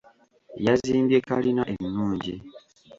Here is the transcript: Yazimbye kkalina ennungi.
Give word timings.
Yazimbye 0.65 1.17
kkalina 1.23 1.63
ennungi. 1.73 2.35